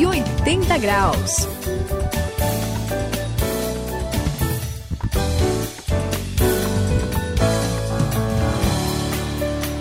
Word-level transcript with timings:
180 0.00 0.78
graus. 0.78 1.46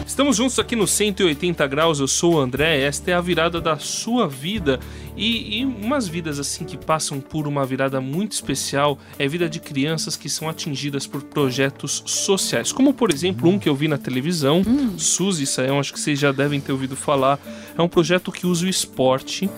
Estamos 0.05 0.35
juntos 0.35 0.59
aqui 0.59 0.75
no 0.75 0.85
180 0.85 1.65
graus. 1.67 2.01
Eu 2.01 2.07
sou 2.09 2.33
o 2.33 2.39
André. 2.39 2.81
Esta 2.81 3.11
é 3.11 3.13
a 3.13 3.21
virada 3.21 3.61
da 3.61 3.77
sua 3.77 4.27
vida 4.27 4.81
e, 5.15 5.61
e, 5.61 5.65
umas 5.65 6.05
vidas 6.05 6.37
assim 6.37 6.65
que 6.65 6.77
passam 6.77 7.21
por 7.21 7.47
uma 7.47 7.65
virada 7.65 8.01
muito 8.01 8.33
especial 8.33 8.99
é 9.17 9.23
a 9.23 9.29
vida 9.29 9.47
de 9.47 9.61
crianças 9.61 10.17
que 10.17 10.27
são 10.27 10.49
atingidas 10.49 11.07
por 11.07 11.23
projetos 11.23 12.03
sociais, 12.05 12.73
como 12.73 12.93
por 12.93 13.09
exemplo 13.09 13.49
um 13.49 13.57
que 13.57 13.69
eu 13.69 13.75
vi 13.75 13.87
na 13.87 13.97
televisão, 13.97 14.61
hum. 14.67 14.97
Suzy 14.97 15.45
Saião, 15.45 15.79
acho 15.79 15.93
que 15.93 15.99
vocês 15.99 16.19
já 16.19 16.33
devem 16.33 16.59
ter 16.59 16.73
ouvido 16.73 16.97
falar. 16.97 17.39
É 17.77 17.81
um 17.81 17.87
projeto 17.87 18.33
que 18.33 18.45
usa 18.45 18.65
o 18.65 18.69
esporte 18.69 19.49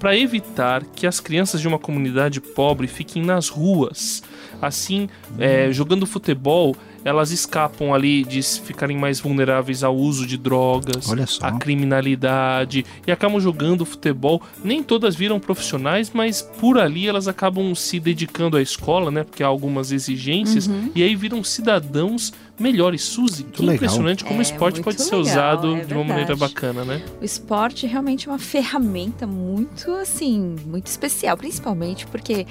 para 0.00 0.16
evitar 0.16 0.82
que 0.96 1.06
as 1.06 1.20
crianças 1.20 1.60
de 1.60 1.68
uma 1.68 1.78
comunidade 1.78 2.40
pobre 2.40 2.88
fiquem 2.88 3.22
nas 3.22 3.50
ruas. 3.50 4.22
Assim, 4.60 5.08
é, 5.38 5.70
jogando 5.70 6.06
futebol, 6.06 6.74
elas 7.04 7.30
escapam 7.30 7.92
ali 7.92 8.24
de 8.24 8.42
ficarem 8.42 8.96
mais 8.96 9.20
vulneráveis 9.20 9.82
ao 9.82 9.96
uso 9.96 10.26
de 10.26 10.36
drogas, 10.36 11.08
à 11.40 11.52
criminalidade 11.52 12.84
e 13.06 13.12
acabam 13.12 13.40
jogando 13.40 13.84
futebol. 13.84 14.42
Nem 14.62 14.82
todas 14.82 15.14
viram 15.14 15.40
profissionais, 15.40 16.10
mas 16.12 16.42
por 16.42 16.78
ali 16.78 17.08
elas 17.08 17.28
acabam 17.28 17.74
se 17.74 17.98
dedicando 17.98 18.56
à 18.56 18.62
escola, 18.62 19.10
né? 19.10 19.24
Porque 19.24 19.42
há 19.42 19.46
algumas 19.46 19.92
exigências 19.92 20.66
uhum. 20.66 20.90
e 20.94 21.02
aí 21.02 21.14
viram 21.16 21.42
cidadãos 21.42 22.32
melhores. 22.58 23.02
Suzy, 23.02 23.44
que 23.44 23.62
legal. 23.62 23.76
impressionante 23.76 24.22
como 24.22 24.36
é, 24.36 24.38
o 24.38 24.42
esporte 24.42 24.82
pode 24.82 25.00
ser 25.00 25.16
legal, 25.16 25.20
usado 25.20 25.76
é 25.76 25.84
de 25.84 25.94
uma 25.94 26.04
maneira 26.04 26.36
bacana, 26.36 26.84
né? 26.84 27.02
O 27.20 27.24
esporte 27.24 27.86
realmente 27.86 28.28
é 28.28 28.32
uma 28.32 28.38
ferramenta 28.38 29.26
muito, 29.26 29.90
assim, 29.92 30.56
muito 30.66 30.86
especial, 30.86 31.36
principalmente 31.36 32.06
porque 32.06 32.46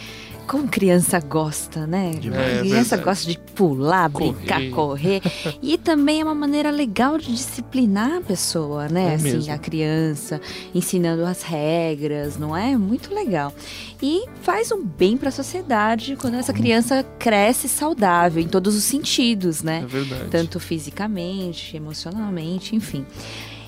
como 0.49 0.67
criança 0.67 1.19
gosta, 1.19 1.85
né? 1.85 2.09
É, 2.15 2.17
criança 2.17 2.95
verdade. 2.97 3.03
gosta 3.03 3.31
de 3.31 3.37
pular, 3.53 4.09
brincar, 4.09 4.67
correr. 4.71 5.21
e 5.61 5.77
também 5.77 6.21
é 6.21 6.23
uma 6.23 6.33
maneira 6.33 6.71
legal 6.71 7.19
de 7.19 7.27
disciplinar 7.27 8.17
a 8.17 8.21
pessoa, 8.21 8.89
né? 8.89 9.11
É 9.11 9.15
assim, 9.15 9.33
mesmo. 9.33 9.53
a 9.53 9.59
criança, 9.59 10.41
ensinando 10.73 11.23
as 11.23 11.43
regras, 11.43 12.35
não 12.35 12.57
é? 12.57 12.75
Muito 12.75 13.13
legal. 13.13 13.53
E 14.01 14.25
faz 14.41 14.71
um 14.71 14.83
bem 14.83 15.17
para 15.17 15.29
a 15.29 15.31
sociedade 15.31 16.15
quando 16.15 16.33
essa 16.33 16.51
criança 16.51 17.05
cresce 17.19 17.69
saudável 17.69 18.41
em 18.41 18.47
todos 18.47 18.75
os 18.75 18.83
sentidos, 18.83 19.61
né? 19.61 19.81
É 19.83 19.85
verdade. 19.85 20.29
Tanto 20.31 20.59
fisicamente, 20.59 21.77
emocionalmente, 21.77 22.75
enfim. 22.75 23.05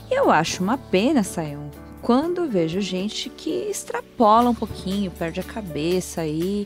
Eu 0.10 0.32
acho 0.32 0.64
uma 0.64 0.80
pena, 0.80 1.22
Sayão, 1.22 1.70
quando 2.02 2.48
vejo 2.48 2.82
gente 2.82 3.30
que 3.30 3.50
extrapola 3.70 4.50
um 4.50 4.56
pouquinho, 4.56 5.12
perde 5.12 5.40
a 5.40 5.44
cabeça 5.44 6.22
aí, 6.22 6.66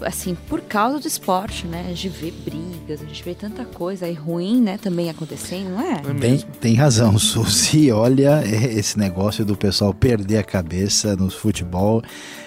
assim, 0.00 0.36
por 0.48 0.60
causa 0.60 0.98
do 0.98 1.06
esporte, 1.06 1.66
né? 1.66 1.84
A 1.86 1.88
gente 1.90 2.08
vê 2.08 2.30
brigas, 2.30 3.00
a 3.00 3.04
gente 3.04 3.22
vê 3.22 3.34
tanta 3.34 3.64
coisa 3.64 4.06
aí 4.06 4.14
ruim, 4.14 4.60
né, 4.60 4.78
também 4.78 5.08
acontecendo, 5.08 5.70
não 5.70 5.80
é? 5.80 5.92
é 5.92 6.14
tem, 6.20 6.38
tem 6.60 6.74
razão, 6.74 7.16
Suzy. 7.18 7.92
Olha, 7.92 8.42
é, 8.44 8.74
esse 8.74 8.98
negócio 8.98 9.44
do 9.44 9.56
pessoal 9.56 9.94
perder 9.94 10.38
a 10.38 10.42
cabeça 10.42 11.14
no 11.14 11.30
futebol 11.30 12.02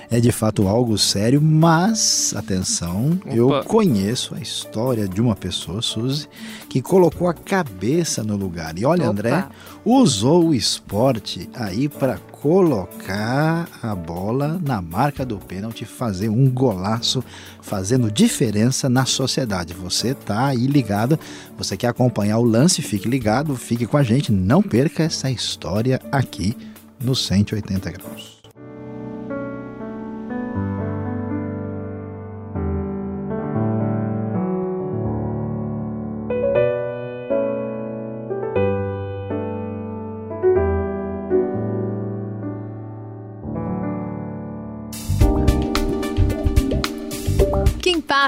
é 0.09 0.19
de 0.19 0.31
fato 0.31 0.67
algo 0.67 0.97
sério, 0.97 1.41
mas 1.41 2.33
atenção, 2.35 3.19
Opa. 3.21 3.35
eu 3.35 3.63
conheço 3.63 4.35
a 4.35 4.39
história 4.39 5.07
de 5.07 5.21
uma 5.21 5.35
pessoa, 5.35 5.81
Suzy, 5.81 6.27
que 6.69 6.81
colocou 6.81 7.27
a 7.27 7.33
cabeça 7.33 8.23
no 8.23 8.35
lugar. 8.35 8.77
E 8.77 8.85
olha, 8.85 9.03
Opa. 9.03 9.11
André, 9.11 9.45
usou 9.83 10.47
o 10.47 10.53
esporte 10.53 11.49
aí 11.53 11.87
para 11.89 12.17
colocar 12.17 13.67
a 13.81 13.95
bola 13.95 14.59
na 14.63 14.81
marca 14.81 15.25
do 15.25 15.37
pênalti, 15.37 15.83
fazer 15.83 16.29
um 16.29 16.47
golaço, 16.47 17.23
fazendo 17.61 18.11
diferença 18.11 18.87
na 18.87 19.05
sociedade. 19.05 19.73
Você 19.73 20.13
tá 20.13 20.47
aí 20.47 20.67
ligado, 20.67 21.19
você 21.57 21.75
quer 21.75 21.87
acompanhar 21.87 22.37
o 22.37 22.43
lance, 22.43 22.83
fique 22.83 23.09
ligado, 23.09 23.55
fique 23.55 23.87
com 23.87 23.97
a 23.97 24.03
gente, 24.03 24.31
não 24.31 24.61
perca 24.61 25.03
essa 25.03 25.31
história 25.31 25.99
aqui 26.11 26.55
no 27.03 27.15
180 27.15 27.91
graus. 27.91 28.44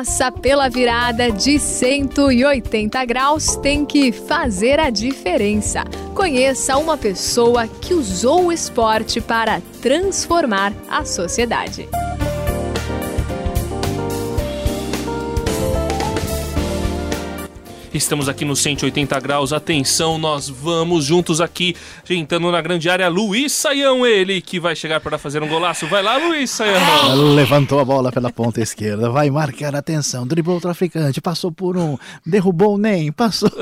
Passa 0.08 0.32
pela 0.32 0.70
virada 0.70 1.30
de 1.30 1.60
180 1.60 3.04
graus 3.04 3.58
tem 3.58 3.86
que 3.86 4.14
fazer 4.14 4.80
a 4.80 4.90
diferença. 4.90 5.84
Conheça 6.16 6.78
uma 6.78 6.98
pessoa 6.98 7.68
que 7.68 7.94
usou 7.94 8.46
o 8.46 8.52
esporte 8.54 9.20
para 9.20 9.62
transformar 9.82 10.72
a 10.90 11.04
sociedade. 11.04 11.90
Estamos 17.94 18.28
aqui 18.28 18.44
no 18.44 18.56
180 18.56 19.18
graus. 19.20 19.54
Atenção, 19.54 20.18
nós 20.18 20.50
vamos 20.50 21.06
juntos 21.06 21.40
aqui, 21.40 21.76
entrando 22.10 22.52
na 22.52 22.62
grande 22.62 22.90
área. 22.90 23.08
Luiz 23.08 23.54
Saião, 23.54 24.06
ele 24.06 24.42
que 24.42 24.60
vai 24.60 24.76
chegar 24.76 25.00
para 25.00 25.18
fazer 25.18 25.42
um 25.42 25.48
golaço. 25.48 25.88
Vai 25.88 26.04
lá, 26.04 26.18
Luiz 26.18 26.52
Saião. 26.52 27.16
Levantou 27.34 27.80
a 27.80 27.86
bola 27.86 28.12
pela 28.12 28.30
ponta 28.30 28.62
esquerda. 28.62 29.10
Vai 29.10 29.30
marcar 29.30 29.74
atenção. 29.74 30.28
Driblou 30.28 30.58
o 30.58 30.62
traficante. 30.62 31.22
Passou 31.22 31.52
por 31.52 31.78
um. 31.78 31.98
Derrubou 32.26 32.76
o 32.76 32.78
Nem. 32.78 33.12
Passou. 33.12 33.50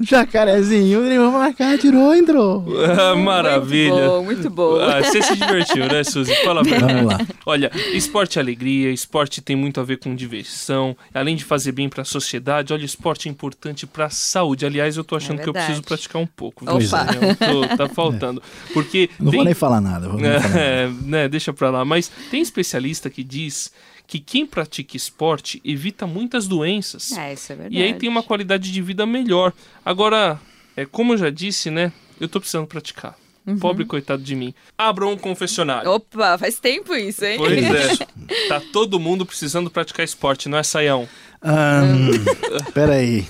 Jacarezinho. 0.00 1.04
Driblou 1.04 1.32
marcar. 1.32 1.78
Tirou, 1.78 2.14
entrou. 2.14 2.64
Ah, 2.98 3.14
maravilha. 3.14 3.92
Muito 3.92 4.08
bom, 4.08 4.24
muito 4.24 4.50
bom. 4.50 4.80
Ah, 4.80 5.02
você 5.02 5.22
se 5.22 5.36
divertiu, 5.36 5.86
né, 5.86 6.02
Suzy? 6.02 6.34
Fala 6.36 6.62
pra 6.62 6.78
Vamos 6.78 7.04
lá. 7.04 7.20
Olha, 7.44 7.70
esporte 7.92 8.38
é 8.38 8.42
alegria. 8.42 8.90
Esporte 8.90 9.42
tem 9.42 9.54
muito 9.54 9.80
a 9.80 9.84
ver 9.84 9.98
com 9.98 10.14
diversão. 10.14 10.96
Além 11.12 11.36
de 11.36 11.44
fazer 11.44 11.72
bem 11.72 11.88
para 11.88 12.02
a 12.02 12.04
sociedade 12.04 12.21
sociedade, 12.22 12.72
olha, 12.72 12.84
esporte 12.84 13.28
é 13.28 13.30
importante 13.30 13.86
para 13.86 14.06
a 14.06 14.10
saúde. 14.10 14.64
Aliás, 14.64 14.96
eu 14.96 15.04
tô 15.04 15.16
achando 15.16 15.40
é 15.40 15.42
que 15.42 15.48
eu 15.48 15.52
preciso 15.52 15.82
praticar 15.82 16.20
um 16.20 16.26
pouco. 16.26 16.64
Opa. 16.64 17.06
Tô, 17.36 17.76
tá 17.76 17.88
faltando. 17.92 18.42
Porque 18.72 19.10
não 19.18 19.30
tem... 19.30 19.38
vou 19.38 19.44
nem 19.44 19.54
falar 19.54 19.80
nada. 19.80 20.08
Vou 20.08 20.20
é, 20.20 20.40
falar 20.40 20.54
nada. 20.54 20.88
né, 21.04 21.28
deixa 21.28 21.52
para 21.52 21.70
lá. 21.70 21.84
Mas 21.84 22.10
tem 22.30 22.40
especialista 22.40 23.10
que 23.10 23.22
diz 23.22 23.72
que 24.06 24.18
quem 24.18 24.46
pratica 24.46 24.96
esporte 24.96 25.60
evita 25.64 26.06
muitas 26.06 26.46
doenças. 26.46 27.12
É, 27.12 27.32
isso 27.32 27.52
é 27.52 27.56
verdade. 27.56 27.76
E 27.76 27.82
aí 27.82 27.94
tem 27.94 28.08
uma 28.08 28.22
qualidade 28.22 28.72
de 28.72 28.82
vida 28.82 29.06
melhor. 29.06 29.52
Agora, 29.84 30.40
é, 30.76 30.84
como 30.84 31.14
eu 31.14 31.18
já 31.18 31.30
disse, 31.30 31.70
né? 31.70 31.92
Eu 32.20 32.28
tô 32.28 32.38
precisando 32.38 32.66
praticar. 32.66 33.16
Uhum. 33.46 33.58
Pobre 33.58 33.84
coitado 33.84 34.22
de 34.22 34.36
mim. 34.36 34.54
Abra 34.78 35.06
um 35.06 35.16
confessionário. 35.16 35.90
Opa, 35.90 36.38
faz 36.38 36.60
tempo 36.60 36.94
isso, 36.94 37.24
hein? 37.24 37.38
Pois 37.38 37.64
é. 37.64 37.96
tá 38.48 38.62
todo 38.72 39.00
mundo 39.00 39.26
precisando 39.26 39.70
praticar 39.70 40.04
esporte, 40.04 40.48
não 40.48 40.58
é, 40.58 40.62
Saião? 40.62 41.08
Um, 41.44 42.70
peraí. 42.72 43.26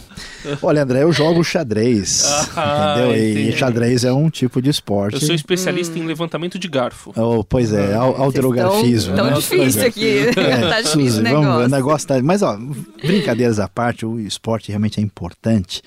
Olha, 0.60 0.82
André, 0.82 1.02
eu 1.02 1.12
jogo 1.12 1.42
xadrez. 1.44 2.24
Ah, 2.56 2.96
entendeu? 2.96 3.16
Entendi. 3.16 3.48
E 3.48 3.52
xadrez 3.52 4.04
é 4.04 4.12
um 4.12 4.28
tipo 4.28 4.60
de 4.60 4.70
esporte. 4.70 5.14
Eu 5.14 5.20
sou 5.20 5.34
especialista 5.34 5.98
hum. 5.98 6.02
em 6.02 6.06
levantamento 6.06 6.58
de 6.58 6.68
garfo. 6.68 7.12
Oh, 7.16 7.44
pois 7.44 7.72
é, 7.72 7.94
al 7.94 8.20
alterografismo. 8.20 9.14
Tão, 9.14 9.24
tão 9.24 9.34
né? 9.34 9.40
difícil 9.40 9.86
aqui. 9.86 10.18
É, 10.28 10.32
tá 10.68 10.80
difícil 10.80 11.02
Suzy, 11.02 11.20
o 11.20 11.22
negócio. 11.22 11.50
Vamos, 11.50 11.66
o 11.66 11.68
negócio 11.68 12.08
tá... 12.08 12.22
Mas, 12.22 12.42
ó, 12.42 12.58
brincadeiras 13.00 13.58
à 13.58 13.68
parte, 13.68 14.04
o 14.04 14.18
esporte 14.20 14.68
realmente 14.68 15.00
é 15.00 15.02
importante 15.02 15.82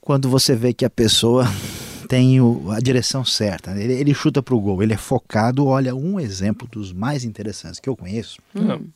quando 0.00 0.28
você 0.28 0.54
vê 0.54 0.72
que 0.72 0.84
a 0.84 0.90
pessoa 0.90 1.48
tem 2.08 2.40
o, 2.40 2.70
a 2.70 2.78
direção 2.78 3.24
certa. 3.24 3.70
Ele, 3.70 3.94
ele 3.94 4.12
chuta 4.12 4.42
para 4.42 4.54
o 4.54 4.60
gol, 4.60 4.82
ele 4.82 4.92
é 4.92 4.98
focado. 4.98 5.66
Olha, 5.66 5.94
um 5.94 6.20
exemplo 6.20 6.68
dos 6.70 6.92
mais 6.92 7.24
interessantes 7.24 7.80
que 7.80 7.88
eu 7.88 7.96
conheço. 7.96 8.38
Hum. 8.54 8.88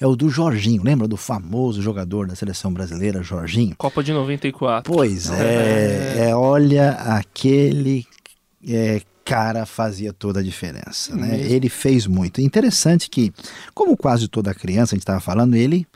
É 0.00 0.06
o 0.06 0.16
do 0.16 0.28
Jorginho, 0.28 0.82
lembra 0.82 1.06
do 1.06 1.16
famoso 1.16 1.82
jogador 1.82 2.26
da 2.26 2.34
seleção 2.34 2.72
brasileira, 2.72 3.22
Jorginho? 3.22 3.74
Copa 3.76 4.02
de 4.02 4.12
94. 4.12 4.92
Pois 4.92 5.30
é, 5.30 6.16
é, 6.18 6.28
é 6.30 6.36
olha, 6.36 6.92
aquele 6.92 8.06
é, 8.66 9.02
cara 9.24 9.64
fazia 9.64 10.12
toda 10.12 10.40
a 10.40 10.42
diferença, 10.42 11.14
né? 11.14 11.40
Ele 11.40 11.68
fez 11.68 12.06
muito. 12.06 12.40
Interessante 12.40 13.08
que, 13.08 13.32
como 13.72 13.96
quase 13.96 14.26
toda 14.26 14.52
criança, 14.54 14.94
a 14.94 14.96
gente 14.96 15.02
estava 15.02 15.20
falando, 15.20 15.54
ele 15.54 15.86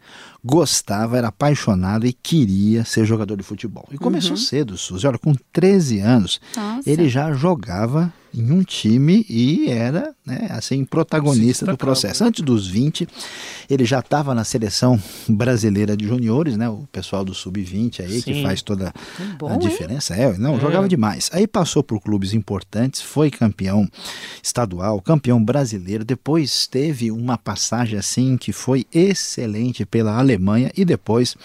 gostava, 0.44 1.16
era 1.16 1.28
apaixonado 1.28 2.06
e 2.06 2.12
queria 2.12 2.84
ser 2.84 3.06
jogador 3.06 3.36
de 3.36 3.42
futebol. 3.42 3.88
E 3.90 3.96
começou 3.96 4.32
uhum. 4.32 4.36
cedo, 4.36 4.76
Suzy. 4.76 5.06
Olha, 5.06 5.18
com 5.18 5.34
13 5.52 6.00
anos, 6.00 6.40
Nossa. 6.54 6.90
ele 6.90 7.08
já 7.08 7.32
jogava 7.32 8.12
em 8.36 8.50
um 8.50 8.64
time 8.64 9.24
e 9.30 9.70
era, 9.70 10.12
né, 10.26 10.48
assim, 10.50 10.84
protagonista 10.84 11.64
do 11.64 11.76
processo. 11.76 12.24
Antes 12.24 12.42
dos 12.42 12.66
20, 12.66 13.06
ele 13.70 13.84
já 13.84 14.00
estava 14.00 14.34
na 14.34 14.42
seleção 14.42 15.00
brasileira 15.28 15.96
de 15.96 16.04
juniores, 16.04 16.56
né, 16.56 16.68
o 16.68 16.84
pessoal 16.90 17.24
do 17.24 17.32
sub-20 17.32 18.00
aí 18.00 18.20
Sim. 18.20 18.22
que 18.22 18.42
faz 18.42 18.60
toda 18.60 18.92
bom, 19.38 19.52
a 19.52 19.56
diferença. 19.56 20.16
É, 20.16 20.36
não, 20.36 20.56
é. 20.56 20.60
jogava 20.60 20.88
demais. 20.88 21.30
Aí 21.32 21.46
passou 21.46 21.84
por 21.84 22.00
clubes 22.00 22.34
importantes, 22.34 23.00
foi 23.00 23.30
campeão 23.30 23.88
estadual, 24.42 25.00
campeão 25.00 25.42
brasileiro, 25.42 26.04
depois 26.04 26.66
teve 26.66 27.12
uma 27.12 27.38
passagem 27.38 27.96
assim 27.96 28.36
que 28.36 28.52
foi 28.52 28.84
excelente 28.92 29.86
pela 29.86 30.18
Alemanha 30.18 30.33
e 30.76 30.84
depois 30.84 31.36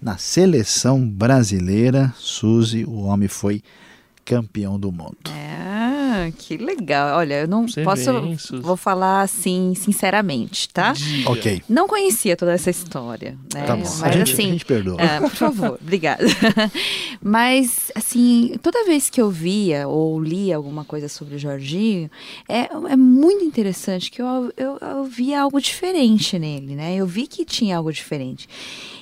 na 0.00 0.16
seleção 0.16 1.06
brasileira, 1.06 2.12
Suzy, 2.16 2.84
o 2.84 3.02
homem 3.02 3.28
foi 3.28 3.62
campeão 4.24 4.78
do 4.78 4.92
mundo. 4.92 5.18
É 5.34 5.79
que 6.36 6.56
legal. 6.56 7.18
Olha, 7.18 7.42
eu 7.42 7.48
não 7.48 7.68
Você 7.68 7.82
posso. 7.82 8.10
Vou 8.60 8.76
falar 8.76 9.22
assim, 9.22 9.74
sinceramente, 9.74 10.68
tá? 10.68 10.92
Dia. 10.92 11.28
Ok. 11.28 11.62
Não 11.68 11.86
conhecia 11.86 12.36
toda 12.36 12.52
essa 12.52 12.70
história. 12.70 13.38
Né? 13.54 13.62
Tá 13.62 13.76
bom. 13.76 13.82
Mas 13.82 14.02
a 14.02 14.10
gente, 14.10 14.32
assim. 14.32 14.48
A 14.48 14.52
gente 14.52 14.64
perdoa. 14.64 15.00
É, 15.00 15.20
por 15.20 15.30
favor, 15.30 15.78
obrigada. 15.80 16.24
Mas, 17.22 17.92
assim, 17.94 18.56
toda 18.62 18.84
vez 18.84 19.08
que 19.08 19.20
eu 19.20 19.30
via 19.30 19.86
ou 19.86 20.20
lia 20.20 20.56
alguma 20.56 20.84
coisa 20.84 21.08
sobre 21.08 21.36
o 21.36 21.38
Jorginho, 21.38 22.10
é, 22.48 22.68
é 22.90 22.96
muito 22.96 23.44
interessante 23.44 24.10
que 24.10 24.20
eu, 24.20 24.52
eu, 24.56 24.78
eu 24.80 25.04
via 25.04 25.42
algo 25.42 25.60
diferente 25.60 26.38
nele, 26.38 26.74
né? 26.74 26.96
Eu 26.96 27.06
vi 27.06 27.26
que 27.26 27.44
tinha 27.44 27.76
algo 27.76 27.92
diferente. 27.92 28.48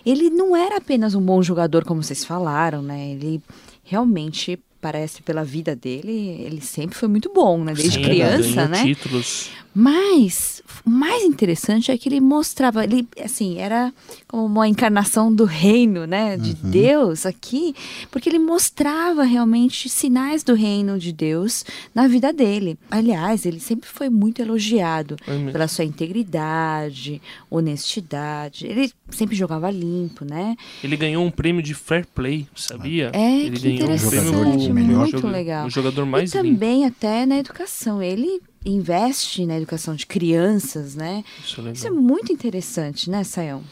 Ele 0.04 0.30
não 0.30 0.56
era 0.56 0.76
apenas 0.76 1.14
um 1.14 1.20
bom 1.20 1.42
jogador, 1.42 1.84
como 1.84 2.02
vocês 2.02 2.24
falaram, 2.24 2.82
né? 2.82 3.10
Ele 3.10 3.42
realmente 3.82 4.58
parece 4.80 5.22
pela 5.22 5.44
vida 5.44 5.74
dele, 5.74 6.42
ele 6.42 6.60
sempre 6.60 6.96
foi 6.96 7.08
muito 7.08 7.32
bom, 7.32 7.62
né? 7.64 7.72
Desde 7.74 7.96
Sim, 7.96 8.02
criança, 8.02 8.68
né? 8.68 8.82
títulos. 8.82 9.50
Mas 9.80 10.60
o 10.84 10.90
mais 10.90 11.22
interessante 11.22 11.92
é 11.92 11.96
que 11.96 12.08
ele 12.08 12.20
mostrava, 12.20 12.82
ele 12.82 13.06
assim, 13.22 13.58
era 13.58 13.94
como 14.26 14.44
uma 14.44 14.66
encarnação 14.66 15.32
do 15.32 15.44
reino, 15.44 16.04
né, 16.04 16.36
de 16.36 16.50
uhum. 16.50 16.70
Deus 16.70 17.24
aqui, 17.24 17.76
porque 18.10 18.28
ele 18.28 18.40
mostrava 18.40 19.22
realmente 19.22 19.88
sinais 19.88 20.42
do 20.42 20.54
reino 20.54 20.98
de 20.98 21.12
Deus 21.12 21.64
na 21.94 22.08
vida 22.08 22.32
dele. 22.32 22.76
Aliás, 22.90 23.46
ele 23.46 23.60
sempre 23.60 23.88
foi 23.88 24.08
muito 24.08 24.42
elogiado 24.42 25.14
pela 25.52 25.68
sua 25.68 25.84
integridade, 25.84 27.22
honestidade. 27.48 28.66
Ele 28.66 28.90
sempre 29.10 29.36
jogava 29.36 29.70
limpo, 29.70 30.24
né? 30.24 30.56
Ele 30.82 30.96
ganhou 30.96 31.24
um 31.24 31.30
prêmio 31.30 31.62
de 31.62 31.72
fair 31.72 32.04
play, 32.04 32.48
sabia? 32.56 33.12
É, 33.14 33.42
ele 33.42 33.56
que 33.56 33.78
ganhou 33.78 33.92
um 33.92 34.08
prêmio 34.08 34.74
muito 34.74 35.24
legal. 35.28 35.68
O 35.68 35.70
jogador 35.70 36.04
mais 36.04 36.30
e 36.30 36.32
também 36.32 36.84
até 36.84 37.24
na 37.24 37.38
educação. 37.38 38.02
Ele 38.02 38.40
investe 38.64 39.46
na 39.46 39.56
educação 39.56 39.94
de 39.94 40.06
crianças, 40.06 40.94
né? 40.94 41.24
Isso 41.44 41.66
é, 41.66 41.72
Isso 41.72 41.86
é 41.86 41.90
muito 41.90 42.32
interessante, 42.32 43.10
né, 43.10 43.24
Sayão? 43.24 43.62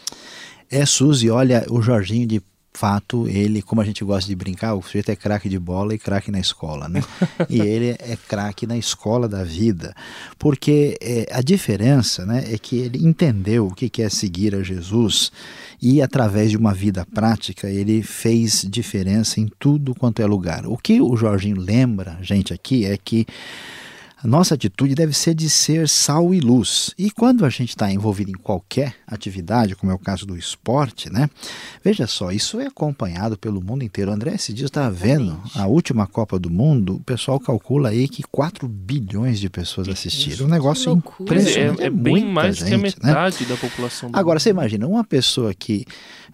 É, 0.70 0.84
Suzy, 0.84 1.30
olha, 1.30 1.64
o 1.70 1.80
Jorginho 1.80 2.26
de 2.26 2.42
fato, 2.76 3.26
ele, 3.26 3.62
como 3.62 3.80
a 3.80 3.84
gente 3.84 4.04
gosta 4.04 4.28
de 4.28 4.36
brincar, 4.36 4.74
o 4.74 4.82
sujeito 4.82 5.10
é 5.10 5.16
craque 5.16 5.48
de 5.48 5.58
bola 5.58 5.94
e 5.94 5.98
craque 5.98 6.30
na 6.30 6.38
escola, 6.38 6.88
né? 6.88 7.02
e 7.48 7.60
ele 7.60 7.96
é 7.98 8.18
craque 8.28 8.66
na 8.66 8.76
escola 8.76 9.26
da 9.26 9.42
vida, 9.42 9.94
porque 10.38 10.96
é, 11.00 11.26
a 11.32 11.40
diferença, 11.40 12.26
né, 12.26 12.44
é 12.52 12.58
que 12.58 12.76
ele 12.76 13.06
entendeu 13.06 13.66
o 13.66 13.74
que 13.74 14.02
é 14.02 14.10
seguir 14.10 14.54
a 14.54 14.62
Jesus 14.62 15.32
e 15.80 16.02
através 16.02 16.50
de 16.50 16.56
uma 16.56 16.74
vida 16.74 17.06
prática 17.06 17.68
ele 17.68 18.02
fez 18.02 18.66
diferença 18.68 19.40
em 19.40 19.48
tudo 19.58 19.94
quanto 19.94 20.20
é 20.20 20.26
lugar. 20.26 20.66
O 20.66 20.76
que 20.76 21.00
o 21.00 21.16
Jorginho 21.16 21.58
lembra, 21.58 22.18
gente, 22.20 22.52
aqui 22.52 22.84
é 22.84 22.96
que 22.96 23.26
a 24.22 24.26
nossa 24.26 24.54
atitude 24.54 24.94
deve 24.94 25.12
ser 25.12 25.34
de 25.34 25.50
ser 25.50 25.86
sal 25.88 26.32
e 26.32 26.40
luz. 26.40 26.94
E 26.96 27.10
quando 27.10 27.44
a 27.44 27.50
gente 27.50 27.70
está 27.70 27.92
envolvido 27.92 28.30
em 28.30 28.34
qualquer 28.34 28.94
atividade, 29.06 29.76
como 29.76 29.92
é 29.92 29.94
o 29.94 29.98
caso 29.98 30.24
do 30.24 30.36
esporte, 30.36 31.12
né? 31.12 31.28
Veja 31.84 32.06
só, 32.06 32.32
isso 32.32 32.58
é 32.58 32.66
acompanhado 32.66 33.36
pelo 33.36 33.62
mundo 33.62 33.84
inteiro. 33.84 34.10
André, 34.10 34.34
esse 34.34 34.54
dia 34.54 34.66
estava 34.66 34.90
vendo 34.90 35.38
a 35.54 35.66
última 35.66 36.06
Copa 36.06 36.38
do 36.38 36.48
Mundo, 36.48 36.96
o 36.96 37.00
pessoal 37.00 37.38
calcula 37.38 37.90
aí 37.90 38.08
que 38.08 38.22
4 38.22 38.66
bilhões 38.66 39.38
de 39.38 39.50
pessoas 39.50 39.86
assistiram. 39.86 40.46
Um 40.46 40.50
negócio 40.50 40.92
impressionante. 41.20 41.82
É, 41.82 41.84
é, 41.84 41.86
é 41.88 41.90
bem 41.90 42.24
mais 42.24 42.56
gente, 42.56 42.68
que 42.68 42.74
a 42.74 42.78
né? 42.78 42.82
metade 42.82 43.42
né? 43.42 43.48
da 43.50 43.56
população. 43.56 44.10
Do 44.10 44.18
Agora, 44.18 44.40
você 44.40 44.48
imagina, 44.48 44.86
uma 44.86 45.04
pessoa 45.04 45.52
que 45.52 45.84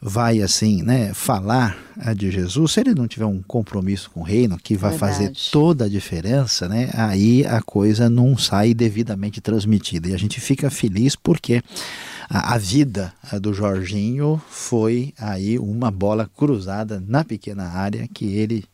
vai 0.00 0.40
assim, 0.42 0.82
né, 0.82 1.14
falar 1.14 1.78
de 2.16 2.30
Jesus, 2.30 2.72
se 2.72 2.80
ele 2.80 2.92
não 2.92 3.06
tiver 3.06 3.24
um 3.24 3.40
compromisso 3.40 4.10
com 4.10 4.20
o 4.20 4.24
reino 4.24 4.58
que 4.58 4.76
vai 4.76 4.90
Verdade. 4.90 5.12
fazer 5.12 5.32
toda 5.52 5.84
a 5.84 5.88
diferença, 5.88 6.68
né, 6.68 6.90
aí 6.92 7.46
a 7.46 7.62
coisa 7.72 8.10
não 8.10 8.36
sai 8.36 8.74
devidamente 8.74 9.40
transmitida. 9.40 10.10
E 10.10 10.14
a 10.14 10.18
gente 10.18 10.38
fica 10.38 10.68
feliz 10.68 11.16
porque 11.16 11.62
a, 12.28 12.52
a 12.52 12.58
vida 12.58 13.14
do 13.40 13.54
Jorginho 13.54 14.38
foi 14.50 15.14
aí 15.18 15.58
uma 15.58 15.90
bola 15.90 16.30
cruzada 16.36 17.02
na 17.08 17.24
pequena 17.24 17.64
área 17.64 18.06
que 18.12 18.26
ele 18.26 18.66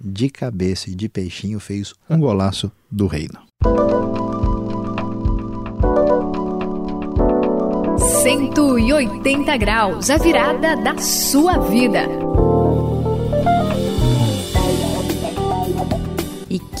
de 0.00 0.28
cabeça 0.28 0.88
e 0.88 0.94
de 0.94 1.08
peixinho 1.08 1.58
fez 1.58 1.94
um 2.08 2.16
golaço 2.16 2.70
do 2.88 3.08
reino. 3.08 3.40
180 8.22 9.56
graus, 9.56 10.10
a 10.10 10.16
virada 10.16 10.76
da 10.76 10.96
sua 10.98 11.58
vida. 11.58 12.06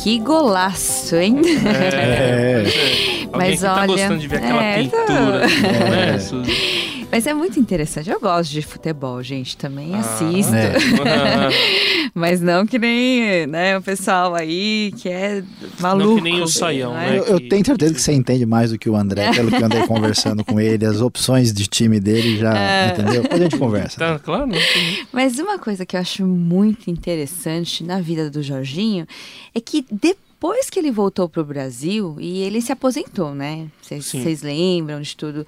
Que 0.02 0.18
golaço, 0.18 1.16
hein? 1.16 1.40
É. 1.64 2.64
é. 3.24 3.28
Mas 3.32 3.62
olha, 3.62 3.74
tá 3.74 3.86
gostando 3.86 4.18
de 4.18 4.28
ver 4.28 4.36
aquela 4.36 4.62
é, 4.62 4.82
pintura, 4.82 5.06
tô... 5.06 5.90
né, 5.90 6.18
Suzy? 6.18 6.93
Mas 7.14 7.28
é 7.28 7.32
muito 7.32 7.60
interessante. 7.60 8.10
Eu 8.10 8.18
gosto 8.18 8.50
de 8.50 8.60
futebol, 8.60 9.22
gente. 9.22 9.56
Também 9.56 9.94
ah, 9.94 10.00
assisto. 10.00 10.52
É. 10.52 10.74
Mas 12.12 12.40
não 12.40 12.66
que 12.66 12.76
nem 12.76 13.46
né, 13.46 13.78
o 13.78 13.82
pessoal 13.82 14.34
aí 14.34 14.92
que 14.98 15.08
é 15.08 15.44
maluco. 15.78 16.08
Não 16.08 16.16
que 16.16 16.22
nem 16.22 16.42
o 16.42 16.48
Saião, 16.48 16.92
né? 16.92 17.16
Eu, 17.16 17.24
eu, 17.24 17.48
tenho 17.48 17.64
certeza 17.64 17.94
que 17.94 18.00
você 18.00 18.12
entende 18.12 18.44
mais 18.44 18.72
do 18.72 18.78
que 18.78 18.90
o 18.90 18.96
André, 18.96 19.32
pelo 19.32 19.48
que 19.48 19.62
eu 19.62 19.64
andei 19.64 19.86
conversando 19.86 20.44
com 20.44 20.58
ele. 20.58 20.84
As 20.84 21.00
opções 21.00 21.52
de 21.52 21.68
time 21.68 22.00
dele 22.00 22.36
já, 22.36 22.58
é. 22.58 22.88
entendeu? 22.88 23.22
Depois 23.22 23.40
a 23.40 23.44
gente 23.44 23.58
conversa. 23.58 23.96
Tá, 23.96 24.18
claro. 24.18 24.50
Mas 25.12 25.38
uma 25.38 25.56
coisa 25.56 25.86
que 25.86 25.94
eu 25.94 26.00
acho 26.00 26.26
muito 26.26 26.90
interessante 26.90 27.84
na 27.84 28.00
vida 28.00 28.28
do 28.28 28.42
Jorginho 28.42 29.06
é 29.54 29.60
que 29.60 29.86
depois 29.88 30.33
depois 30.44 30.68
que 30.68 30.78
ele 30.78 30.90
voltou 30.90 31.26
para 31.26 31.40
o 31.40 31.44
Brasil 31.44 32.18
e 32.20 32.42
ele 32.42 32.60
se 32.60 32.70
aposentou, 32.70 33.34
né? 33.34 33.66
Vocês 33.80 34.42
lembram 34.42 35.00
de 35.00 35.16
tudo? 35.16 35.46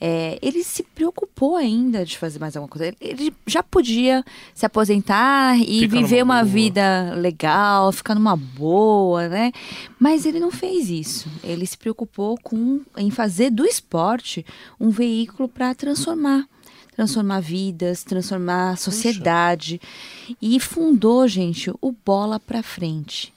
É, 0.00 0.36
ele 0.42 0.64
se 0.64 0.82
preocupou 0.82 1.54
ainda 1.54 2.04
de 2.04 2.18
fazer 2.18 2.40
mais 2.40 2.56
alguma 2.56 2.68
coisa. 2.68 2.92
Ele 3.00 3.32
já 3.46 3.62
podia 3.62 4.24
se 4.52 4.66
aposentar 4.66 5.56
e 5.60 5.82
Fica 5.82 5.96
viver 5.96 6.24
uma 6.24 6.42
boa. 6.42 6.44
vida 6.44 7.14
legal, 7.14 7.92
ficar 7.92 8.16
numa 8.16 8.34
boa, 8.34 9.28
né? 9.28 9.52
Mas 9.96 10.26
ele 10.26 10.40
não 10.40 10.50
fez 10.50 10.90
isso. 10.90 11.28
Ele 11.44 11.64
se 11.64 11.78
preocupou 11.78 12.36
com, 12.42 12.80
em 12.96 13.12
fazer 13.12 13.48
do 13.48 13.64
esporte 13.64 14.44
um 14.80 14.90
veículo 14.90 15.48
para 15.48 15.72
transformar 15.72 16.48
transformar 16.96 17.40
vidas, 17.40 18.02
transformar 18.02 18.72
a 18.72 18.76
sociedade. 18.76 19.78
Puxa. 19.78 20.36
E 20.42 20.58
fundou, 20.58 21.26
gente, 21.28 21.70
o 21.80 21.92
Bola 22.04 22.40
para 22.40 22.60
Frente. 22.60 23.32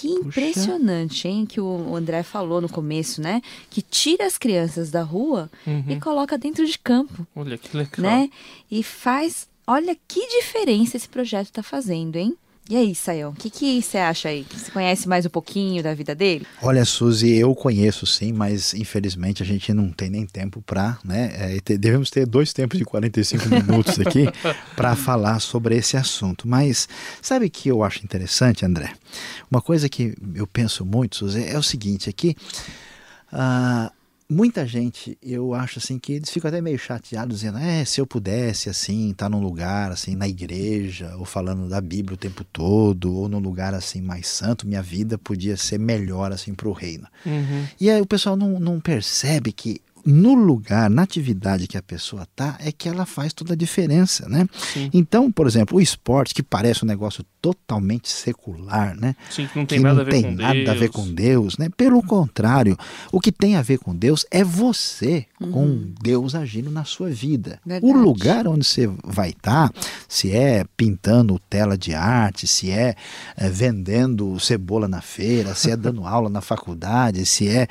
Que 0.00 0.08
impressionante, 0.08 1.28
hein? 1.28 1.44
Que 1.44 1.60
o 1.60 1.94
André 1.94 2.22
falou 2.22 2.58
no 2.58 2.70
começo, 2.70 3.20
né? 3.20 3.42
Que 3.68 3.82
tira 3.82 4.24
as 4.24 4.38
crianças 4.38 4.90
da 4.90 5.02
rua 5.02 5.50
uhum. 5.66 5.84
e 5.86 6.00
coloca 6.00 6.38
dentro 6.38 6.64
de 6.64 6.78
campo. 6.78 7.26
Olha 7.36 7.58
que 7.58 7.76
legal. 7.76 7.98
Né? 7.98 8.30
E 8.70 8.82
faz. 8.82 9.46
Olha 9.66 9.94
que 10.08 10.26
diferença 10.26 10.96
esse 10.96 11.06
projeto 11.06 11.48
está 11.48 11.62
fazendo, 11.62 12.16
hein? 12.16 12.34
E 12.70 12.76
aí, 12.76 12.94
Sayão, 12.94 13.30
o 13.30 13.34
que, 13.34 13.50
que 13.50 13.82
você 13.82 13.98
acha 13.98 14.28
aí? 14.28 14.46
Você 14.48 14.70
conhece 14.70 15.08
mais 15.08 15.26
um 15.26 15.28
pouquinho 15.28 15.82
da 15.82 15.92
vida 15.92 16.14
dele? 16.14 16.46
Olha, 16.62 16.84
Suzy, 16.84 17.36
eu 17.36 17.52
conheço 17.52 18.06
sim, 18.06 18.32
mas 18.32 18.74
infelizmente 18.74 19.42
a 19.42 19.46
gente 19.46 19.74
não 19.74 19.90
tem 19.90 20.08
nem 20.08 20.24
tempo 20.24 20.62
para, 20.62 20.96
né? 21.04 21.32
É, 21.34 21.76
devemos 21.76 22.10
ter 22.10 22.24
dois 22.26 22.52
tempos 22.52 22.78
de 22.78 22.84
45 22.84 23.48
minutos 23.50 23.98
aqui 23.98 24.26
para 24.76 24.94
falar 24.94 25.40
sobre 25.40 25.76
esse 25.76 25.96
assunto. 25.96 26.46
Mas 26.46 26.88
sabe 27.20 27.46
o 27.46 27.50
que 27.50 27.68
eu 27.68 27.82
acho 27.82 28.04
interessante, 28.04 28.64
André? 28.64 28.92
Uma 29.50 29.60
coisa 29.60 29.88
que 29.88 30.14
eu 30.36 30.46
penso 30.46 30.86
muito, 30.86 31.16
Suzy, 31.16 31.44
é 31.44 31.58
o 31.58 31.64
seguinte: 31.64 32.08
aqui. 32.08 32.36
É 33.32 33.36
uh, 33.36 33.99
muita 34.30 34.64
gente, 34.64 35.18
eu 35.20 35.52
acho 35.52 35.78
assim 35.80 35.98
que 35.98 36.12
eles 36.12 36.30
ficam 36.30 36.48
até 36.48 36.60
meio 36.60 36.78
chateados 36.78 37.40
dizendo, 37.40 37.58
é, 37.58 37.84
se 37.84 38.00
eu 38.00 38.06
pudesse 38.06 38.70
assim, 38.70 39.10
estar 39.10 39.26
tá 39.26 39.28
num 39.28 39.40
lugar 39.40 39.90
assim 39.90 40.14
na 40.14 40.28
igreja, 40.28 41.14
ou 41.16 41.24
falando 41.24 41.68
da 41.68 41.80
Bíblia 41.80 42.14
o 42.14 42.18
tempo 42.18 42.44
todo, 42.44 43.12
ou 43.14 43.28
num 43.28 43.40
lugar 43.40 43.74
assim 43.74 44.00
mais 44.00 44.28
santo, 44.28 44.66
minha 44.66 44.82
vida 44.82 45.18
podia 45.18 45.56
ser 45.56 45.78
melhor 45.78 46.32
assim 46.32 46.54
para 46.54 46.68
o 46.68 46.72
reino. 46.72 47.06
Uhum. 47.26 47.66
E 47.80 47.90
aí 47.90 48.00
o 48.00 48.06
pessoal 48.06 48.36
não, 48.36 48.60
não 48.60 48.80
percebe 48.80 49.52
que 49.52 49.80
no 50.04 50.34
lugar, 50.34 50.88
na 50.90 51.02
atividade 51.02 51.66
que 51.66 51.76
a 51.76 51.82
pessoa 51.82 52.26
tá, 52.34 52.56
é 52.60 52.72
que 52.72 52.88
ela 52.88 53.06
faz 53.06 53.32
toda 53.32 53.54
a 53.54 53.56
diferença, 53.56 54.28
né? 54.28 54.46
Sim. 54.72 54.90
Então, 54.92 55.30
por 55.30 55.46
exemplo, 55.46 55.78
o 55.78 55.80
esporte, 55.80 56.34
que 56.34 56.42
parece 56.42 56.84
um 56.84 56.88
negócio 56.88 57.24
totalmente 57.40 58.08
secular, 58.08 58.96
né? 58.96 59.14
Sim, 59.30 59.46
que 59.46 59.58
não 59.58 59.66
tem, 59.66 59.78
que 59.78 59.84
nada, 59.84 59.94
não 59.94 60.02
a, 60.02 60.04
ver 60.04 60.10
tem 60.10 60.34
nada 60.34 60.70
a 60.70 60.74
ver 60.74 60.90
com 60.90 61.12
Deus, 61.12 61.58
né? 61.58 61.68
Pelo 61.76 62.02
contrário, 62.02 62.76
o 63.12 63.20
que 63.20 63.32
tem 63.32 63.56
a 63.56 63.62
ver 63.62 63.78
com 63.78 63.94
Deus 63.94 64.26
é 64.30 64.44
você 64.44 65.26
uhum. 65.40 65.50
com 65.50 65.92
Deus 66.02 66.34
agindo 66.34 66.70
na 66.70 66.84
sua 66.84 67.08
vida. 67.08 67.58
Verdade. 67.64 67.92
O 67.92 67.96
lugar 67.96 68.46
onde 68.46 68.64
você 68.64 68.88
vai 69.02 69.30
estar, 69.30 69.70
tá, 69.70 69.80
se 70.08 70.32
é 70.32 70.64
pintando 70.76 71.40
tela 71.48 71.76
de 71.76 71.94
arte, 71.94 72.46
se 72.46 72.70
é, 72.70 72.94
é 73.36 73.48
vendendo 73.48 74.38
cebola 74.38 74.86
na 74.86 75.00
feira, 75.00 75.54
se 75.54 75.70
é 75.70 75.76
dando 75.76 76.06
aula 76.06 76.28
na 76.28 76.40
faculdade, 76.40 77.24
se 77.24 77.48
é 77.48 77.66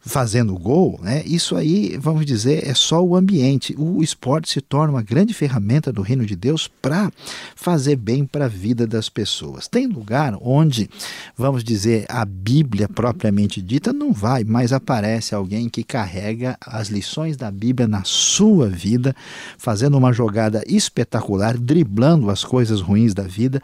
fazendo 0.00 0.56
gol, 0.56 0.98
né? 1.02 1.22
Isso 1.26 1.56
aí, 1.56 1.98
vamos 1.98 2.24
dizer, 2.24 2.66
é 2.66 2.72
só 2.72 3.02
o 3.02 3.14
ambiente. 3.14 3.74
O 3.76 4.02
esporte 4.02 4.48
se 4.48 4.60
torna 4.60 4.94
uma 4.94 5.02
grande 5.02 5.34
ferramenta 5.34 5.92
do 5.92 6.00
reino 6.00 6.24
de 6.24 6.34
Deus 6.34 6.68
para 6.68 7.10
fazer 7.54 7.96
bem 7.96 8.24
para 8.24 8.46
a 8.46 8.48
vida 8.48 8.86
das 8.86 9.08
pessoas. 9.08 9.68
Tem 9.68 9.86
lugar 9.86 10.34
onde, 10.40 10.88
vamos 11.36 11.62
dizer, 11.62 12.06
a 12.08 12.24
Bíblia 12.24 12.88
propriamente 12.88 13.60
dita 13.60 13.92
não 13.92 14.12
vai, 14.12 14.44
mas 14.44 14.72
aparece 14.72 15.34
alguém 15.34 15.68
que 15.68 15.82
carrega 15.82 16.56
as 16.64 16.88
lições 16.88 17.07
da 17.36 17.50
Bíblia 17.50 17.88
na 17.88 18.04
sua 18.04 18.68
vida, 18.68 19.14
fazendo 19.56 19.96
uma 19.96 20.12
jogada 20.12 20.62
espetacular, 20.66 21.56
driblando 21.56 22.30
as 22.30 22.44
coisas 22.44 22.80
ruins 22.80 23.14
da 23.14 23.24
vida 23.24 23.62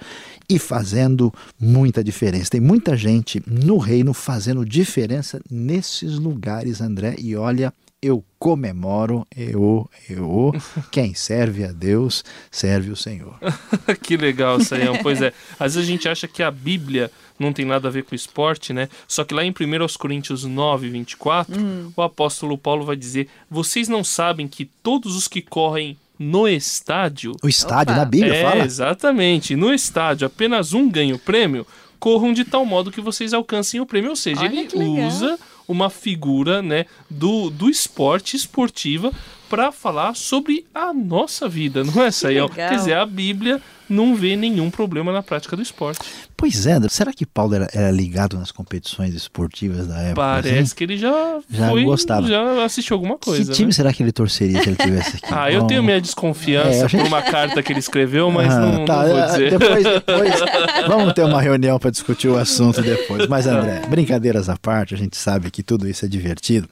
e 0.48 0.58
fazendo 0.58 1.32
muita 1.60 2.02
diferença. 2.02 2.50
Tem 2.50 2.60
muita 2.60 2.96
gente 2.96 3.42
no 3.46 3.78
reino 3.78 4.12
fazendo 4.12 4.64
diferença 4.64 5.40
nesses 5.50 6.18
lugares, 6.18 6.80
André, 6.80 7.16
e 7.18 7.36
olha, 7.36 7.72
eu 8.02 8.22
comemoro, 8.38 9.26
eu, 9.34 9.88
eu, 10.10 10.52
quem 10.92 11.14
serve 11.14 11.64
a 11.64 11.72
Deus, 11.72 12.22
serve 12.50 12.90
o 12.90 12.96
Senhor. 12.96 13.38
que 14.02 14.16
legal, 14.16 14.60
Sayão. 14.60 14.98
Pois 15.02 15.22
é, 15.22 15.32
às 15.58 15.74
vezes 15.74 15.88
a 15.88 15.92
gente 15.92 16.08
acha 16.08 16.28
que 16.28 16.42
a 16.42 16.50
Bíblia 16.50 17.10
não 17.38 17.52
tem 17.52 17.64
nada 17.64 17.88
a 17.88 17.90
ver 17.90 18.04
com 18.04 18.14
esporte, 18.14 18.72
né? 18.72 18.88
Só 19.08 19.24
que 19.24 19.34
lá 19.34 19.44
em 19.44 19.50
1 19.50 19.54
Coríntios 19.98 20.44
9, 20.44 20.88
24, 20.88 21.60
hum. 21.60 21.92
o 21.96 22.02
apóstolo 22.02 22.56
Paulo 22.56 22.84
vai 22.84 22.96
dizer: 22.96 23.28
Vocês 23.50 23.88
não 23.88 24.04
sabem 24.04 24.46
que 24.46 24.64
todos 24.82 25.16
os 25.16 25.26
que 25.26 25.42
correm 25.42 25.96
no 26.18 26.46
estádio. 26.46 27.32
O 27.42 27.48
estádio 27.48 27.92
Opa. 27.92 28.00
na 28.00 28.04
Bíblia, 28.04 28.34
é, 28.34 28.42
fala? 28.42 28.64
Exatamente. 28.64 29.56
No 29.56 29.72
estádio, 29.72 30.26
apenas 30.26 30.72
um 30.72 30.88
ganha 30.88 31.14
o 31.14 31.18
prêmio. 31.18 31.66
Corram 31.98 32.32
de 32.32 32.44
tal 32.44 32.64
modo 32.64 32.92
que 32.92 33.00
vocês 33.00 33.32
alcancem 33.32 33.80
o 33.80 33.86
prêmio. 33.86 34.10
Ou 34.10 34.16
seja, 34.16 34.42
Olha 34.42 34.60
ele 34.60 34.84
usa 34.84 35.38
uma 35.66 35.88
figura 35.88 36.62
né, 36.62 36.86
do, 37.08 37.50
do 37.50 37.70
esporte 37.70 38.36
esportiva 38.36 39.10
para 39.48 39.70
falar 39.70 40.14
sobre 40.14 40.66
a 40.74 40.92
nossa 40.92 41.48
vida, 41.48 41.84
não 41.84 42.02
é, 42.02 42.10
Sayão? 42.10 42.48
Quer 42.48 42.76
dizer, 42.76 42.94
a 42.94 43.06
Bíblia 43.06 43.60
não 43.88 44.14
vê 44.14 44.36
nenhum 44.36 44.70
problema 44.70 45.12
na 45.12 45.22
prática 45.22 45.56
do 45.56 45.62
esporte. 45.62 46.00
Pois 46.36 46.66
é, 46.66 46.78
será 46.88 47.12
que 47.12 47.24
Paulo 47.24 47.54
era, 47.54 47.68
era 47.72 47.90
ligado 47.90 48.38
nas 48.38 48.50
competições 48.50 49.14
esportivas 49.14 49.86
da 49.86 49.98
época? 50.00 50.16
Parece 50.16 50.58
assim? 50.58 50.74
que 50.74 50.84
ele 50.84 50.96
já, 50.96 51.40
já 51.48 51.68
foi, 51.68 51.84
gostava. 51.84 52.26
já 52.26 52.64
assistiu 52.64 52.94
alguma 52.94 53.16
coisa. 53.18 53.50
Que 53.50 53.56
time 53.56 53.66
né? 53.66 53.72
será 53.72 53.92
que 53.92 54.02
ele 54.02 54.12
torceria 54.12 54.62
se 54.62 54.68
ele 54.68 54.76
tivesse 54.76 55.16
aqui? 55.22 55.26
ah, 55.30 55.50
eu 55.50 55.64
tenho 55.66 55.82
minha 55.82 56.00
desconfiança 56.00 56.84
é, 56.84 56.88
gente... 56.88 57.00
por 57.00 57.06
uma 57.06 57.22
carta 57.22 57.62
que 57.62 57.72
ele 57.72 57.80
escreveu, 57.80 58.30
mas 58.30 58.52
ah, 58.52 58.60
não, 58.60 58.84
tá, 58.84 59.06
não, 59.06 59.14
vou 59.14 59.26
dizer. 59.26 59.58
Depois, 59.58 59.84
depois 59.84 60.88
vamos 60.88 61.12
ter 61.12 61.24
uma 61.24 61.40
reunião 61.40 61.78
para 61.78 61.90
discutir 61.90 62.28
o 62.28 62.36
assunto 62.36 62.82
depois. 62.82 63.26
Mas 63.26 63.46
André, 63.46 63.82
brincadeiras 63.88 64.48
à 64.48 64.56
parte, 64.56 64.94
a 64.94 64.98
gente 64.98 65.16
sabe 65.16 65.50
que 65.50 65.62
tudo 65.62 65.88
isso 65.88 66.04
é 66.04 66.08
divertido, 66.08 66.68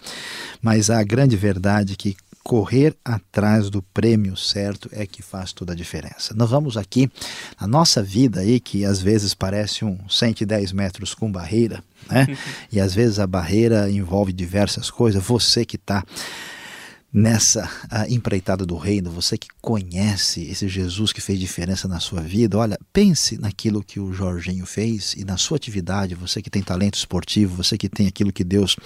mas 0.60 0.90
a 0.90 1.02
grande 1.02 1.36
verdade 1.36 1.92
é 1.92 1.96
que 1.96 2.16
correr 2.42 2.96
atrás 3.04 3.70
do 3.70 3.80
prêmio 3.82 4.36
certo 4.36 4.88
é 4.92 5.06
que 5.06 5.22
faz 5.22 5.52
toda 5.52 5.72
a 5.72 5.76
diferença. 5.76 6.34
Nós 6.34 6.50
vamos 6.50 6.76
aqui, 6.76 7.10
na 7.60 7.66
nossa 7.66 8.02
vida 8.02 8.40
aí, 8.40 8.58
que 8.58 8.84
às 8.84 9.00
vezes 9.00 9.32
parece 9.34 9.84
um 9.84 9.98
110 10.08 10.72
metros 10.72 11.14
com 11.14 11.30
barreira, 11.30 11.82
né? 12.10 12.26
e 12.70 12.80
às 12.80 12.94
vezes 12.94 13.18
a 13.18 13.26
barreira 13.26 13.90
envolve 13.90 14.32
diversas 14.32 14.90
coisas, 14.90 15.22
você 15.22 15.64
que 15.64 15.76
está 15.76 16.04
nessa 17.12 17.68
empreitada 18.08 18.64
do 18.64 18.76
reino, 18.76 19.10
você 19.10 19.36
que 19.36 19.48
conhece 19.60 20.42
esse 20.44 20.66
Jesus 20.66 21.12
que 21.12 21.20
fez 21.20 21.38
diferença 21.38 21.86
na 21.86 22.00
sua 22.00 22.22
vida, 22.22 22.56
olha, 22.56 22.78
pense 22.90 23.36
naquilo 23.38 23.84
que 23.84 24.00
o 24.00 24.14
Jorginho 24.14 24.64
fez 24.64 25.12
e 25.14 25.24
na 25.24 25.36
sua 25.36 25.58
atividade, 25.58 26.14
você 26.14 26.40
que 26.40 26.48
tem 26.48 26.62
talento 26.62 26.94
esportivo, 26.94 27.62
você 27.62 27.76
que 27.76 27.88
tem 27.88 28.06
aquilo 28.06 28.32
que 28.32 28.42
Deus 28.42 28.76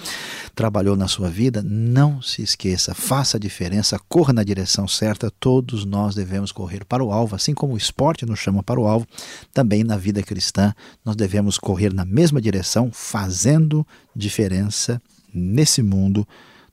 trabalhou 0.57 0.97
na 0.97 1.07
sua 1.07 1.31
vida, 1.31 1.63
não 1.63 2.21
se 2.21 2.43
esqueça, 2.43 2.95
faça 2.95 3.37
a 3.37 3.41
diferença, 3.41 4.01
corra 4.09 4.33
na 4.33 4.43
direção 4.43 4.89
certa, 4.89 5.31
todos 5.31 5.85
nós 5.85 6.17
devemos 6.17 6.51
correr 6.51 6.85
para 6.85 7.05
o 7.05 7.13
alvo, 7.13 7.37
assim 7.37 7.55
como 7.55 7.75
o 7.75 7.79
esporte 7.79 8.27
nos 8.27 8.41
chama 8.41 8.61
para 8.61 8.81
o 8.81 8.89
alvo, 8.89 9.07
também 9.55 9.85
na 9.85 9.97
vida 9.97 10.21
cristã 10.21 10.75
nós 11.05 11.15
devemos 11.15 11.59
correr 11.59 11.93
na 11.93 12.05
mesma 12.05 12.41
direção, 12.41 12.91
fazendo 12.93 13.87
diferença 14.17 15.01
nesse 15.33 15.81
mundo, 15.81 16.27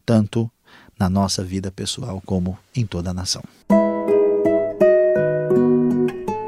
tanto 0.05 0.49
na 0.99 1.09
nossa 1.09 1.43
vida 1.43 1.71
pessoal 1.71 2.21
como 2.25 2.57
em 2.75 2.85
toda 2.85 3.11
a 3.11 3.13
nação. 3.13 3.43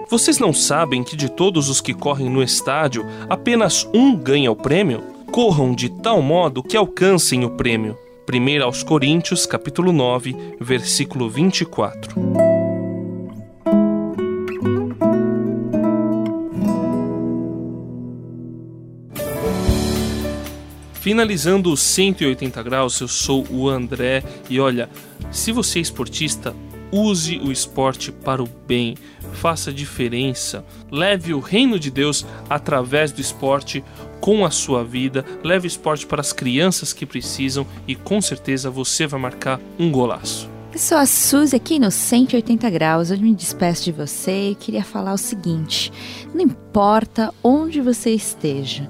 Vocês 0.09 0.39
não 0.39 0.53
sabem 0.53 1.03
que 1.03 1.15
de 1.15 1.29
todos 1.29 1.67
os 1.67 1.81
que 1.81 1.93
correm 1.93 2.29
no 2.29 2.41
estádio, 2.41 3.05
apenas 3.29 3.87
um 3.93 4.15
ganha 4.15 4.51
o 4.51 4.55
prêmio? 4.55 5.01
Corram 5.31 5.75
de 5.75 5.89
tal 5.89 6.21
modo 6.21 6.63
que 6.63 6.77
alcancem 6.77 7.43
o 7.43 7.49
prêmio. 7.49 7.97
1 8.31 8.63
aos 8.63 8.81
Coríntios, 8.81 9.45
capítulo 9.45 9.91
9, 9.91 10.55
versículo 10.59 11.29
24. 11.29 12.44
Finalizando 21.05 21.71
os 21.71 21.81
180 21.81 22.63
graus, 22.63 22.99
eu 22.99 23.07
sou 23.07 23.45
o 23.51 23.69
André. 23.69 24.23
E 24.49 24.59
olha, 24.59 24.89
se 25.31 25.51
você 25.51 25.77
é 25.77 25.81
esportista, 25.83 26.51
use 26.91 27.37
o 27.37 27.51
esporte 27.51 28.11
para 28.11 28.41
o 28.41 28.49
bem, 28.67 28.95
faça 29.33 29.71
diferença, 29.71 30.65
leve 30.91 31.31
o 31.31 31.39
reino 31.39 31.77
de 31.77 31.91
Deus 31.91 32.25
através 32.49 33.11
do 33.11 33.21
esporte 33.21 33.83
com 34.19 34.43
a 34.43 34.49
sua 34.49 34.83
vida, 34.83 35.23
leve 35.43 35.67
o 35.67 35.69
esporte 35.69 36.07
para 36.07 36.21
as 36.21 36.33
crianças 36.33 36.91
que 36.91 37.05
precisam 37.05 37.67
e 37.87 37.93
com 37.93 38.19
certeza 38.19 38.71
você 38.71 39.05
vai 39.05 39.19
marcar 39.19 39.61
um 39.77 39.91
golaço. 39.91 40.49
Eu 40.73 40.79
sou 40.79 40.97
a 40.97 41.05
Suzy 41.05 41.55
aqui 41.55 41.77
no 41.77 41.91
180 41.91 42.67
graus. 42.71 43.11
Eu 43.11 43.19
me 43.19 43.33
despeço 43.35 43.83
de 43.83 43.91
você 43.91 44.49
e 44.49 44.55
queria 44.55 44.83
falar 44.83 45.13
o 45.13 45.19
seguinte: 45.19 45.93
não 46.33 46.41
importa 46.41 47.31
onde 47.43 47.79
você 47.79 48.09
esteja, 48.09 48.89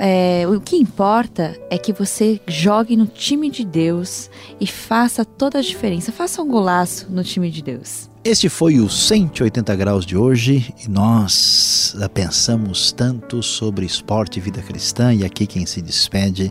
é, 0.00 0.48
o 0.48 0.58
que 0.58 0.76
importa 0.76 1.54
é 1.68 1.76
que 1.76 1.92
você 1.92 2.40
jogue 2.46 2.96
no 2.96 3.06
time 3.06 3.50
de 3.50 3.66
Deus 3.66 4.30
e 4.58 4.66
faça 4.66 5.26
toda 5.26 5.58
a 5.58 5.62
diferença. 5.62 6.10
Faça 6.10 6.40
um 6.40 6.48
golaço 6.48 7.06
no 7.10 7.22
time 7.22 7.50
de 7.50 7.62
Deus. 7.62 8.08
Este 8.24 8.48
foi 8.48 8.80
o 8.80 8.88
180 8.88 9.76
graus 9.76 10.06
de 10.06 10.16
hoje 10.16 10.74
e 10.82 10.88
nós 10.88 11.94
pensamos 12.14 12.92
tanto 12.92 13.42
sobre 13.42 13.84
esporte 13.84 14.38
e 14.38 14.40
vida 14.40 14.62
cristã 14.62 15.12
e 15.12 15.22
aqui 15.22 15.46
quem 15.46 15.66
se 15.66 15.82
despede 15.82 16.50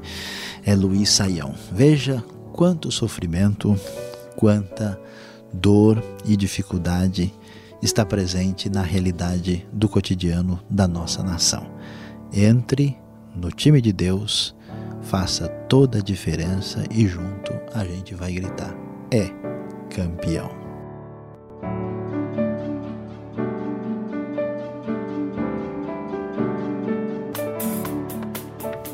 é 0.63 0.75
Luiz 0.75 1.10
Saião. 1.10 1.56
Veja 1.72 2.24
quanto 2.53 2.91
sofrimento, 2.91 3.75
quanta 4.36 5.00
dor 5.51 6.03
e 6.24 6.38
dificuldade 6.38 7.34
está 7.82 8.06
presente 8.06 8.70
na 8.70 8.84
realidade 8.84 9.68
do 9.74 9.89
cotidiano 9.89 10.60
da 10.70 10.88
nossa 10.88 11.24
nação. 11.24 11.65
Entre 12.32 12.96
no 13.39 13.51
time 13.51 13.81
de 13.81 13.93
Deus, 13.93 14.55
faça 15.01 15.48
toda 15.48 16.00
a 16.00 16.01
diferença 16.01 16.84
e 16.91 17.08
junto 17.08 17.53
a 17.74 17.84
gente 17.86 18.13
vai 18.13 18.34
gritar: 18.34 18.75
é 19.10 19.29
campeão. 19.89 20.60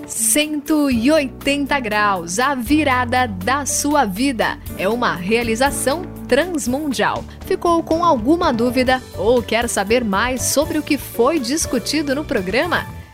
Cento 0.08 0.92
e 0.92 1.12
oitenta 1.12 1.80
graus, 1.80 2.40
a 2.40 2.54
virada 2.56 3.26
da 3.26 3.66
sua 3.66 4.06
vida. 4.06 4.60
É 4.78 4.88
uma 4.88 5.16
realização 5.16 6.04
transmundial. 6.28 7.24
Ficou 7.46 7.82
com 7.82 8.04
alguma 8.04 8.52
dúvida 8.52 9.02
ou 9.18 9.42
quer 9.42 9.70
saber 9.70 10.04
mais 10.04 10.42
sobre 10.42 10.78
o 10.78 10.84
que 10.84 10.98
foi 10.98 11.40
discutido 11.40 12.14
no 12.14 12.26
programa? 12.26 13.05